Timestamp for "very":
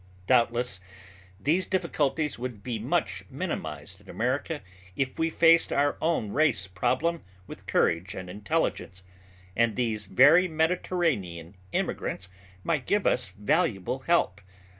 10.07-10.47